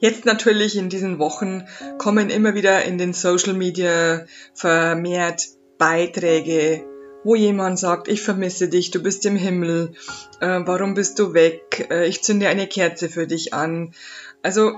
[0.00, 1.66] Jetzt natürlich in diesen Wochen
[1.98, 4.24] kommen immer wieder in den Social Media
[4.54, 6.84] vermehrt Beiträge,
[7.22, 9.92] wo jemand sagt, ich vermisse dich, du bist im Himmel,
[10.40, 13.92] äh, warum bist du weg, äh, ich zünde eine Kerze für dich an.
[14.42, 14.72] Also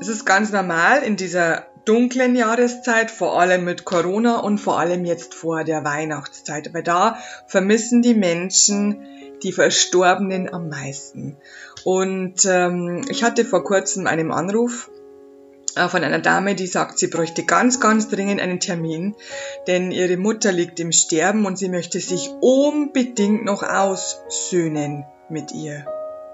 [0.00, 5.04] es ist ganz normal in dieser dunklen Jahreszeit, vor allem mit Corona und vor allem
[5.04, 7.18] jetzt vor der Weihnachtszeit, weil da
[7.48, 9.04] vermissen die Menschen
[9.44, 11.36] die Verstorbenen am meisten.
[11.84, 14.90] Und ähm, ich hatte vor kurzem einen Anruf
[15.76, 19.14] äh, von einer Dame, die sagt, sie bräuchte ganz, ganz dringend einen Termin,
[19.66, 25.84] denn ihre Mutter liegt im Sterben und sie möchte sich unbedingt noch aussöhnen mit ihr.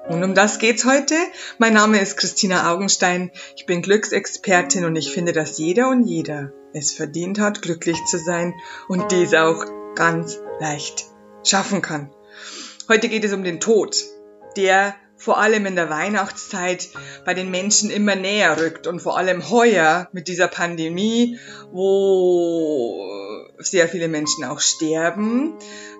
[0.08, 1.14] Und um das geht's heute.
[1.58, 3.30] Mein Name ist Christina Augenstein.
[3.56, 8.18] Ich bin Glücksexpertin und ich finde, dass jeder und jeder es verdient hat, glücklich zu
[8.18, 8.54] sein
[8.88, 9.64] und dies auch
[9.94, 11.06] ganz leicht
[11.44, 12.10] schaffen kann.
[12.90, 14.04] Heute geht es um den Tod,
[14.56, 16.88] der vor allem in der Weihnachtszeit
[17.24, 21.38] bei den Menschen immer näher rückt und vor allem heuer mit dieser Pandemie,
[21.70, 23.06] wo
[23.58, 25.54] sehr viele Menschen auch sterben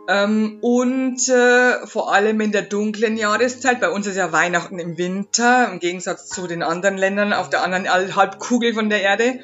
[0.08, 3.78] ähm, und äh, vor allem in der dunklen Jahreszeit.
[3.80, 7.62] Bei uns ist ja Weihnachten im Winter, im Gegensatz zu den anderen Ländern auf der
[7.62, 9.38] anderen Halbkugel von der Erde.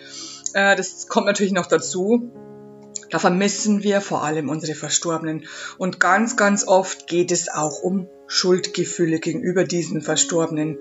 [0.53, 2.33] Äh, das kommt natürlich noch dazu.
[3.11, 5.47] Da vermissen wir vor allem unsere Verstorbenen.
[5.79, 10.79] Und ganz, ganz oft geht es auch um Schuldgefühle gegenüber diesen Verstorbenen.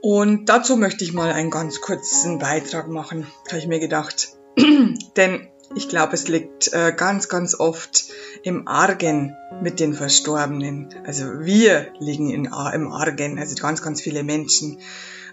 [0.00, 4.28] Und dazu möchte ich mal einen ganz kurzen Beitrag machen, habe ich mir gedacht.
[5.16, 8.04] Denn ich glaube, es liegt äh, ganz, ganz oft
[8.44, 10.94] im Argen mit den Verstorbenen.
[11.04, 14.78] Also wir liegen im Argen, also ganz, ganz viele Menschen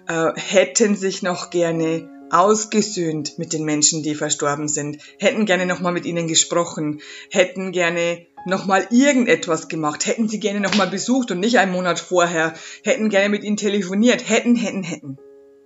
[0.07, 5.93] äh, hätten sich noch gerne ausgesöhnt mit den Menschen, die verstorben sind, hätten gerne nochmal
[5.93, 11.59] mit ihnen gesprochen, hätten gerne nochmal irgendetwas gemacht, hätten sie gerne nochmal besucht und nicht
[11.59, 12.53] einen Monat vorher,
[12.83, 15.17] hätten gerne mit ihnen telefoniert, hätten, hätten, hätten.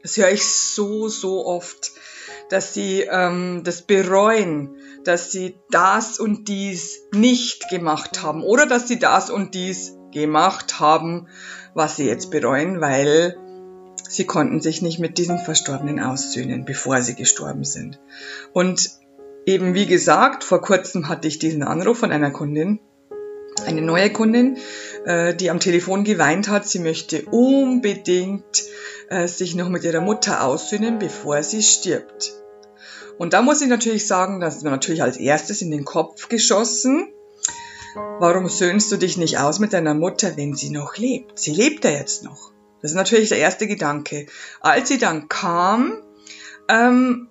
[0.04, 1.94] Das höre ich so, so oft,
[2.50, 8.44] dass sie ähm, das bereuen, dass sie das und dies nicht gemacht haben.
[8.44, 11.28] Oder dass sie das und dies gemacht haben,
[11.74, 13.38] was sie jetzt bereuen, weil
[14.10, 18.00] sie konnten sich nicht mit diesen Verstorbenen aussöhnen, bevor sie gestorben sind.
[18.54, 18.90] Und
[19.46, 22.80] eben wie gesagt, vor kurzem hatte ich diesen Anruf von einer Kundin,
[23.66, 24.58] eine neue Kundin,
[25.06, 28.64] äh, die am Telefon geweint hat, sie möchte unbedingt
[29.10, 32.34] äh, sich noch mit ihrer Mutter aussöhnen, bevor sie stirbt.
[33.18, 36.30] Und da muss ich natürlich sagen, das ist mir natürlich als erstes in den Kopf
[36.30, 37.12] geschossen.
[38.20, 41.40] Warum söhnst du dich nicht aus mit deiner Mutter, wenn sie noch lebt?
[41.40, 42.52] Sie lebt ja jetzt noch.
[42.88, 44.28] Das ist natürlich der erste Gedanke.
[44.62, 46.02] Als sie dann kam,
[46.70, 47.28] ähm,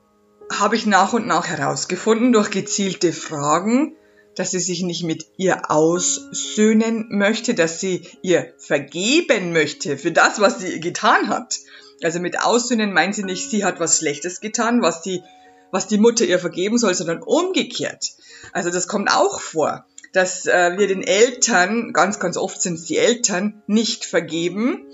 [0.52, 3.96] habe ich nach und nach herausgefunden durch gezielte Fragen,
[4.34, 10.40] dass sie sich nicht mit ihr aussöhnen möchte, dass sie ihr vergeben möchte für das,
[10.40, 11.58] was sie getan hat.
[12.02, 15.22] Also mit Aussöhnen meint sie nicht, sie hat was Schlechtes getan, was die,
[15.70, 18.10] was die Mutter ihr vergeben soll, sondern umgekehrt.
[18.52, 22.84] Also das kommt auch vor, dass äh, wir den Eltern, ganz, ganz oft sind es
[22.84, 24.86] die Eltern, nicht vergeben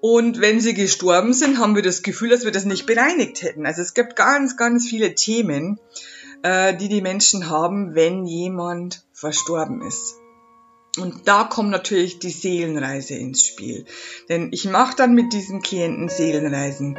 [0.00, 3.66] und wenn sie gestorben sind, haben wir das Gefühl, dass wir das nicht bereinigt hätten.
[3.66, 5.78] Also es gibt ganz, ganz viele Themen,
[6.42, 10.16] äh, die die Menschen haben, wenn jemand verstorben ist.
[10.98, 13.84] Und da kommt natürlich die Seelenreise ins Spiel.
[14.28, 16.98] Denn ich mache dann mit diesen Klienten Seelenreisen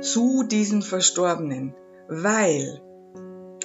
[0.00, 1.74] zu diesen Verstorbenen,
[2.08, 2.80] weil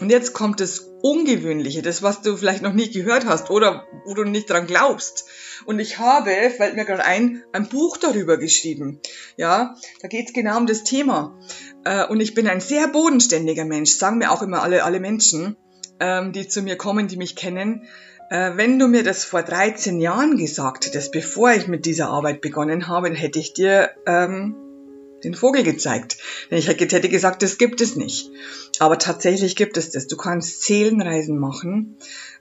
[0.04, 4.14] und jetzt kommt das Ungewöhnliche, das, was du vielleicht noch nicht gehört hast oder wo
[4.14, 5.24] du nicht dran glaubst.
[5.66, 9.00] Und ich habe, fällt mir gerade ein, ein Buch darüber geschrieben.
[9.38, 11.40] Ja, da geht's genau um das Thema.
[11.86, 15.56] Äh, und ich bin ein sehr bodenständiger Mensch, sagen mir auch immer alle, alle Menschen,
[16.02, 17.88] ähm, die zu mir kommen, die mich kennen.
[18.30, 22.42] Äh, wenn du mir das vor 13 Jahren gesagt hättest, bevor ich mit dieser Arbeit
[22.42, 24.63] begonnen habe, dann hätte ich dir ähm,
[25.24, 26.18] den Vogel gezeigt.
[26.50, 28.30] Denn ich hätte gesagt, das gibt es nicht.
[28.80, 30.08] Aber tatsächlich gibt es das.
[30.08, 31.98] Du kannst Seelenreisen machen.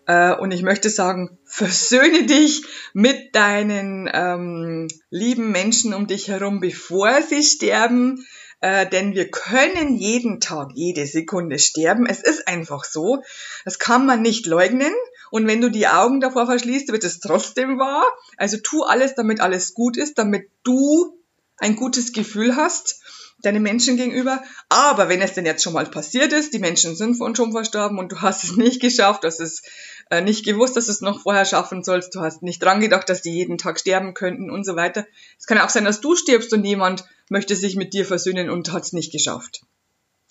[0.06, 6.60] Äh, und ich möchte sagen, versöhne dich mit deinen ähm, lieben Menschen um dich herum,
[6.60, 8.26] bevor sie sterben.
[8.60, 12.06] Äh, denn wir können jeden Tag, jede Sekunde sterben.
[12.06, 13.22] Es ist einfach so.
[13.64, 14.92] Das kann man nicht leugnen.
[15.30, 18.04] Und wenn du die Augen davor verschließt, wird es trotzdem wahr.
[18.36, 21.18] Also tu alles, damit alles gut ist, damit du
[21.58, 23.00] ein gutes Gefühl hast
[23.42, 24.42] deine Menschen gegenüber.
[24.68, 28.12] Aber wenn es denn jetzt schon mal passiert ist, die Menschen sind schon verstorben und
[28.12, 29.62] du hast es nicht geschafft, du hast es
[30.10, 33.08] äh, nicht gewusst, dass du es noch vorher schaffen sollst, du hast nicht dran gedacht,
[33.08, 35.06] dass die jeden Tag sterben könnten und so weiter.
[35.38, 38.50] Es kann ja auch sein, dass du stirbst und jemand möchte sich mit dir versöhnen
[38.50, 39.62] und hat es nicht geschafft.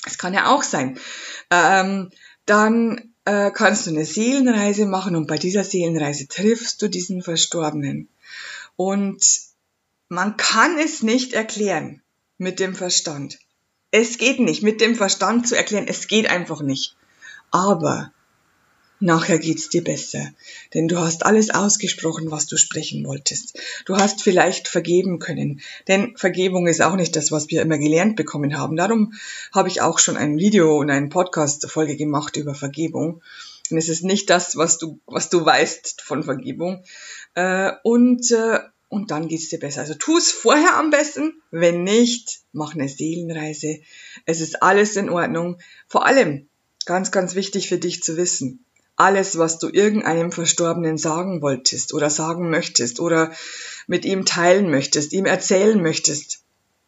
[0.05, 0.97] Es kann ja auch sein.
[1.51, 2.09] Ähm,
[2.45, 8.09] dann äh, kannst du eine Seelenreise machen und bei dieser Seelenreise triffst du diesen Verstorbenen.
[8.75, 9.50] Und
[10.11, 12.01] man kann es nicht erklären.
[12.37, 13.37] mit dem Verstand.
[13.91, 16.95] Es geht nicht, mit dem Verstand zu erklären, es geht einfach nicht.
[17.51, 18.11] Aber
[18.99, 20.31] nachher geht's dir besser,
[20.73, 23.59] denn du hast alles ausgesprochen, was du sprechen wolltest.
[23.85, 28.15] Du hast vielleicht vergeben können, denn Vergebung ist auch nicht das, was wir immer gelernt
[28.15, 28.75] bekommen haben.
[28.75, 29.13] Darum
[29.53, 33.21] habe ich auch schon ein Video und einen Podcast Folge gemacht über Vergebung.
[33.69, 36.83] Und es ist nicht das, was du, was du weißt von Vergebung.
[37.35, 38.59] Äh, und, äh,
[38.91, 39.79] und dann geht's dir besser.
[39.79, 41.41] Also tu es vorher am besten.
[41.49, 43.79] Wenn nicht, mach eine Seelenreise.
[44.25, 45.61] Es ist alles in Ordnung.
[45.87, 46.49] Vor allem,
[46.85, 48.65] ganz, ganz wichtig für dich zu wissen.
[48.97, 53.31] Alles, was du irgendeinem Verstorbenen sagen wolltest oder sagen möchtest oder
[53.87, 56.43] mit ihm teilen möchtest, ihm erzählen möchtest,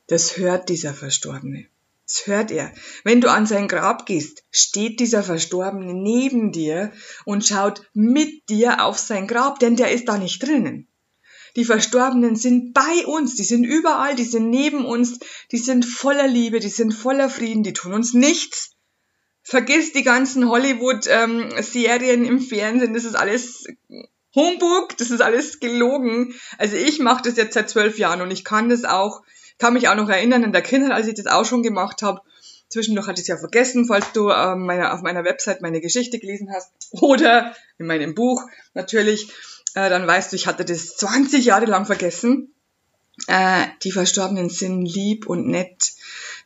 [0.07, 1.67] das hört dieser Verstorbene.
[2.05, 2.73] Das hört er.
[3.05, 6.91] Wenn du an sein Grab gehst, steht dieser Verstorbene neben dir
[7.23, 10.89] und schaut mit dir auf sein Grab, denn der ist da nicht drinnen.
[11.55, 15.19] Die Verstorbenen sind bei uns, die sind überall, die sind neben uns,
[15.51, 18.71] die sind voller Liebe, die sind voller Frieden, die tun uns nichts.
[19.43, 23.65] Vergiss die ganzen Hollywood-Serien im Fernsehen, das ist alles
[24.33, 26.33] Humbug, das ist alles gelogen.
[26.57, 29.21] Also ich mache das jetzt seit zwölf Jahren und ich kann das auch
[29.59, 32.21] kann mich auch noch erinnern in der Kindheit, als ich das auch schon gemacht habe.
[32.69, 36.19] Zwischendurch hatte ich es ja vergessen, falls du ähm, meine, auf meiner Website meine Geschichte
[36.19, 39.31] gelesen hast oder in meinem Buch natürlich,
[39.75, 42.53] äh, dann weißt du, ich hatte das 20 Jahre lang vergessen.
[43.27, 45.93] Äh, die Verstorbenen sind lieb und nett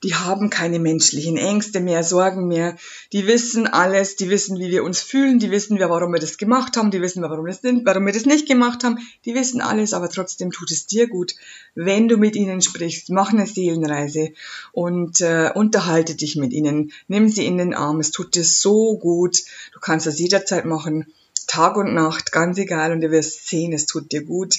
[0.04, 2.76] die haben keine menschlichen Ängste mehr, Sorgen mehr.
[3.14, 6.78] Die wissen alles, die wissen, wie wir uns fühlen, die wissen, warum wir das gemacht
[6.78, 9.00] haben, die wissen, warum, wir das nicht gemacht haben.
[9.26, 11.36] Die wissen alles, aber trotzdem tut es dir gut,
[11.74, 13.10] wenn du mit ihnen sprichst.
[13.10, 14.34] Mach eine Seelenreise
[14.72, 16.92] und äh, unterhalte dich mit ihnen.
[17.08, 18.00] Nimm sie in den Arm.
[18.00, 19.42] Es tut dir so gut.
[19.74, 21.08] Du kannst das jederzeit machen.
[21.46, 24.56] Tag und Nacht, ganz egal, und du wirst sehen, es tut dir gut.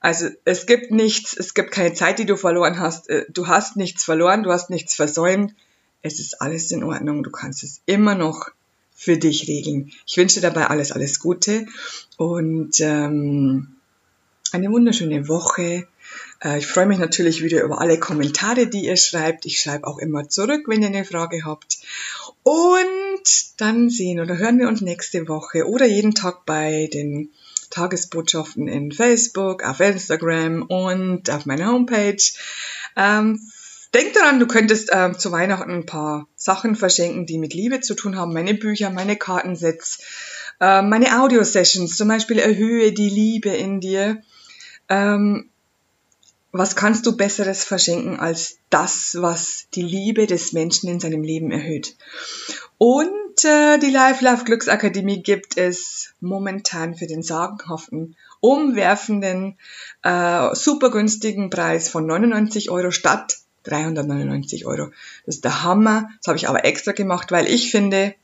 [0.00, 3.08] Also es gibt nichts, es gibt keine Zeit, die du verloren hast.
[3.08, 5.54] Äh, du hast nichts verloren, du hast nichts versäumt.
[6.02, 7.22] Es ist alles in Ordnung.
[7.22, 8.50] Du kannst es immer noch
[8.94, 9.92] für dich regeln.
[10.06, 11.66] Ich wünsche dir dabei alles, alles Gute
[12.16, 13.76] und ähm,
[14.52, 15.86] eine wunderschöne Woche.
[16.42, 19.46] Äh, ich freue mich natürlich wieder über alle Kommentare, die ihr schreibt.
[19.46, 21.78] Ich schreibe auch immer zurück, wenn ihr eine Frage habt.
[22.42, 27.30] Und dann sehen oder hören wir uns nächste Woche oder jeden Tag bei den
[27.70, 32.22] Tagesbotschaften in Facebook, auf Instagram und auf meiner Homepage.
[32.96, 33.40] Ähm,
[33.94, 37.94] denk daran, du könntest ähm, zu Weihnachten ein paar Sachen verschenken, die mit Liebe zu
[37.94, 38.32] tun haben.
[38.32, 39.98] Meine Bücher, meine Kartensets,
[40.60, 44.22] äh, meine Audio-Sessions, zum Beispiel Erhöhe die Liebe in dir.
[44.88, 45.47] Ähm,
[46.52, 51.50] was kannst du Besseres verschenken als das, was die Liebe des Menschen in seinem Leben
[51.50, 51.96] erhöht?
[52.78, 59.58] Und äh, die Life Love Glücksakademie gibt es momentan für den sagenhaften, umwerfenden,
[60.02, 64.90] äh, super günstigen Preis von 99 Euro statt 399 Euro.
[65.26, 66.08] Das ist der Hammer.
[66.18, 68.14] Das habe ich aber extra gemacht, weil ich finde,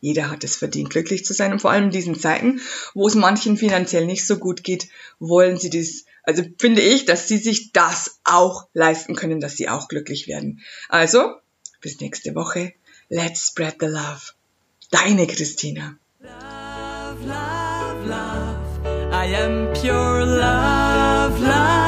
[0.00, 1.52] jeder hat es verdient, glücklich zu sein.
[1.52, 2.60] Und vor allem in diesen Zeiten,
[2.94, 4.88] wo es manchen finanziell nicht so gut geht,
[5.18, 9.68] wollen sie dies, also finde ich, dass sie sich das auch leisten können, dass sie
[9.68, 10.60] auch glücklich werden.
[10.88, 11.36] Also,
[11.80, 12.72] bis nächste Woche.
[13.08, 14.32] Let's spread the love.
[14.90, 15.96] Deine Christina.
[16.20, 18.58] Love, love, love.
[19.10, 21.87] I am pure love.